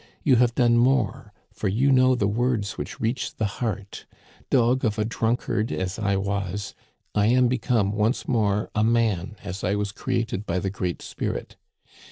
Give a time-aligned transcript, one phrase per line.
[0.23, 4.07] You have done more, for you know the words which reach the heart;
[4.49, 6.73] dog of a drunkard as I was,
[7.13, 11.55] I am become once more a man as I was created by the Great Spirit.